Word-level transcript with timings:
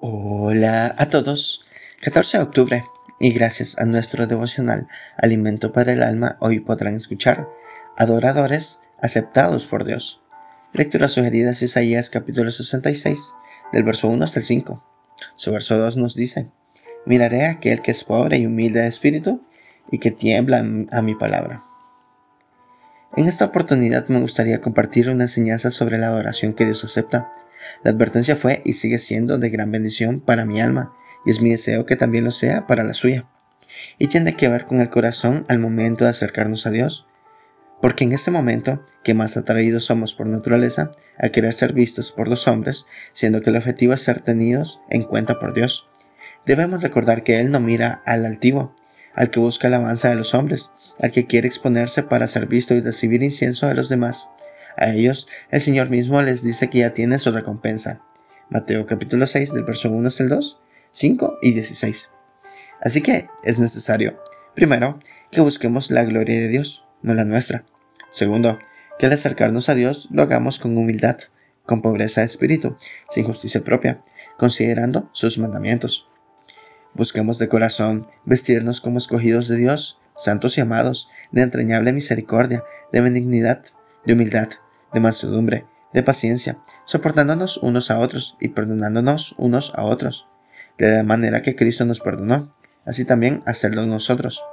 Hola 0.00 0.94
a 0.96 1.08
todos. 1.08 1.60
14 2.02 2.38
de 2.38 2.44
octubre 2.44 2.84
y 3.18 3.32
gracias 3.32 3.80
a 3.80 3.84
nuestro 3.84 4.28
devocional 4.28 4.86
Alimento 5.16 5.72
para 5.72 5.92
el 5.92 6.04
Alma 6.04 6.36
hoy 6.38 6.60
podrán 6.60 6.94
escuchar 6.94 7.48
Adoradores 7.96 8.78
aceptados 9.02 9.66
por 9.66 9.82
Dios. 9.84 10.20
Lectura 10.72 11.08
sugerida 11.08 11.50
es 11.50 11.62
Isaías 11.62 12.10
capítulo 12.10 12.52
66 12.52 13.34
del 13.72 13.82
verso 13.82 14.06
1 14.06 14.24
hasta 14.24 14.38
el 14.38 14.44
5. 14.44 14.84
Su 15.34 15.50
verso 15.50 15.76
2 15.76 15.96
nos 15.96 16.14
dice, 16.14 16.48
Miraré 17.04 17.46
a 17.46 17.50
aquel 17.50 17.82
que 17.82 17.90
es 17.90 18.04
pobre 18.04 18.38
y 18.38 18.46
humilde 18.46 18.82
de 18.82 18.86
espíritu 18.86 19.42
y 19.90 19.98
que 19.98 20.12
tiembla 20.12 20.58
a 20.58 21.02
mi 21.02 21.16
palabra. 21.16 21.64
En 23.16 23.26
esta 23.26 23.46
oportunidad 23.46 24.06
me 24.06 24.20
gustaría 24.20 24.60
compartir 24.60 25.10
una 25.10 25.24
enseñanza 25.24 25.72
sobre 25.72 25.98
la 25.98 26.06
adoración 26.06 26.52
que 26.52 26.66
Dios 26.66 26.84
acepta 26.84 27.32
la 27.84 27.90
advertencia 27.90 28.36
fue 28.36 28.62
y 28.64 28.74
sigue 28.74 28.98
siendo 28.98 29.38
de 29.38 29.50
gran 29.50 29.70
bendición 29.70 30.20
para 30.20 30.44
mi 30.44 30.60
alma, 30.60 30.92
y 31.24 31.30
es 31.30 31.40
mi 31.40 31.50
deseo 31.50 31.86
que 31.86 31.96
también 31.96 32.24
lo 32.24 32.30
sea 32.30 32.66
para 32.66 32.84
la 32.84 32.94
suya. 32.94 33.28
Y 33.98 34.08
tiene 34.08 34.34
que 34.34 34.48
ver 34.48 34.66
con 34.66 34.80
el 34.80 34.90
corazón 34.90 35.44
al 35.48 35.58
momento 35.58 36.04
de 36.04 36.10
acercarnos 36.10 36.66
a 36.66 36.70
Dios, 36.70 37.06
porque 37.80 38.04
en 38.04 38.12
este 38.12 38.30
momento, 38.30 38.84
que 39.04 39.14
más 39.14 39.36
atraídos 39.36 39.84
somos 39.84 40.14
por 40.14 40.26
naturaleza 40.26 40.90
a 41.16 41.28
querer 41.28 41.52
ser 41.52 41.72
vistos 41.72 42.10
por 42.12 42.28
los 42.28 42.48
hombres, 42.48 42.86
siendo 43.12 43.40
que 43.40 43.50
el 43.50 43.56
objetivo 43.56 43.92
es 43.92 44.02
ser 44.02 44.20
tenidos 44.20 44.80
en 44.90 45.04
cuenta 45.04 45.38
por 45.38 45.54
Dios, 45.54 45.88
debemos 46.44 46.82
recordar 46.82 47.22
que 47.22 47.40
Él 47.40 47.50
no 47.50 47.60
mira 47.60 48.02
al 48.04 48.24
altivo, 48.24 48.74
al 49.14 49.30
que 49.30 49.40
busca 49.40 49.68
alabanza 49.68 50.08
de 50.08 50.16
los 50.16 50.34
hombres, 50.34 50.70
al 51.00 51.12
que 51.12 51.26
quiere 51.26 51.46
exponerse 51.46 52.02
para 52.02 52.28
ser 52.28 52.46
visto 52.46 52.74
y 52.74 52.80
recibir 52.80 53.22
incienso 53.22 53.66
de 53.66 53.74
los 53.74 53.88
demás, 53.88 54.28
a 54.78 54.92
ellos, 54.92 55.28
el 55.50 55.60
Señor 55.60 55.90
mismo 55.90 56.22
les 56.22 56.42
dice 56.42 56.70
que 56.70 56.78
ya 56.78 56.94
tienen 56.94 57.18
su 57.18 57.32
recompensa. 57.32 58.02
Mateo 58.50 58.86
capítulo 58.86 59.26
6 59.26 59.52
del 59.52 59.64
verso 59.64 59.90
1 59.90 60.08
hasta 60.08 60.22
el 60.22 60.28
2, 60.30 60.60
5 60.90 61.38
y 61.42 61.52
16. 61.52 62.10
Así 62.80 63.02
que 63.02 63.28
es 63.44 63.58
necesario, 63.58 64.22
primero, 64.54 64.98
que 65.30 65.40
busquemos 65.40 65.90
la 65.90 66.04
gloria 66.04 66.40
de 66.40 66.48
Dios, 66.48 66.86
no 67.02 67.14
la 67.14 67.24
nuestra. 67.24 67.64
Segundo, 68.10 68.58
que 68.98 69.06
al 69.06 69.12
acercarnos 69.12 69.68
a 69.68 69.74
Dios 69.74 70.08
lo 70.10 70.22
hagamos 70.22 70.58
con 70.58 70.76
humildad, 70.76 71.18
con 71.66 71.82
pobreza 71.82 72.22
de 72.22 72.26
espíritu, 72.26 72.76
sin 73.08 73.24
justicia 73.24 73.62
propia, 73.62 74.00
considerando 74.38 75.10
sus 75.12 75.38
mandamientos. 75.38 76.08
Busquemos 76.94 77.38
de 77.38 77.48
corazón 77.48 78.02
vestirnos 78.24 78.80
como 78.80 78.98
escogidos 78.98 79.48
de 79.48 79.56
Dios, 79.56 80.00
santos 80.16 80.56
y 80.56 80.62
amados, 80.62 81.08
de 81.30 81.42
entrañable 81.42 81.92
misericordia, 81.92 82.64
de 82.92 83.00
benignidad, 83.00 83.62
de 84.06 84.14
humildad, 84.14 84.48
de 84.92 85.00
mansedumbre, 85.00 85.66
de 85.92 86.02
paciencia, 86.02 86.58
soportándonos 86.84 87.58
unos 87.58 87.90
a 87.90 87.98
otros 87.98 88.36
y 88.40 88.48
perdonándonos 88.48 89.34
unos 89.38 89.74
a 89.74 89.84
otros, 89.84 90.28
de 90.76 90.90
la 90.96 91.02
manera 91.02 91.42
que 91.42 91.56
Cristo 91.56 91.84
nos 91.84 92.00
perdonó, 92.00 92.52
así 92.84 93.04
también 93.04 93.42
hacerlo 93.46 93.86
nosotros. 93.86 94.44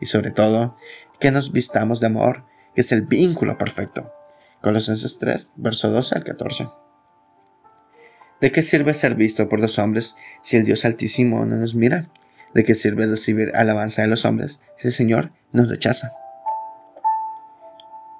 Y 0.00 0.06
sobre 0.06 0.30
todo, 0.30 0.76
que 1.20 1.30
nos 1.30 1.52
vistamos 1.52 2.00
de 2.00 2.06
amor, 2.06 2.44
que 2.74 2.80
es 2.82 2.92
el 2.92 3.02
vínculo 3.02 3.56
perfecto. 3.58 4.12
Colosenses 4.60 5.18
3, 5.18 5.52
verso 5.56 5.90
12 5.90 6.14
al 6.16 6.24
14. 6.24 6.68
¿De 8.40 8.52
qué 8.52 8.62
sirve 8.62 8.94
ser 8.94 9.14
visto 9.14 9.48
por 9.48 9.60
los 9.60 9.78
hombres 9.78 10.16
si 10.42 10.56
el 10.56 10.64
Dios 10.64 10.84
Altísimo 10.84 11.44
no 11.46 11.56
nos 11.56 11.74
mira? 11.74 12.10
¿De 12.52 12.64
qué 12.64 12.74
sirve 12.74 13.06
recibir 13.06 13.52
alabanza 13.54 14.02
de 14.02 14.08
los 14.08 14.24
hombres 14.24 14.60
si 14.76 14.88
el 14.88 14.92
Señor 14.92 15.30
nos 15.52 15.68
rechaza? 15.68 16.12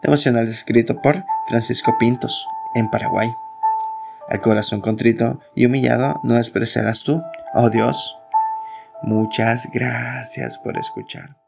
Devocional 0.05 0.47
escrito 0.47 1.01
por 1.01 1.25
Francisco 1.49 1.97
Pintos, 1.99 2.47
en 2.75 2.91
Paraguay. 2.91 3.35
Al 4.29 4.43
corazón 4.43 4.83
contrito 4.83 5.41
y 5.57 5.65
humillado 5.65 6.21
no 6.23 6.35
despreciarás 6.35 7.03
tú, 7.03 7.23
oh 7.55 7.71
Dios. 7.71 8.19
Muchas 9.03 9.67
gracias 9.73 10.59
por 10.59 10.77
escuchar. 10.77 11.44